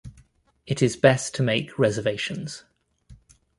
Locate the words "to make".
1.35-1.77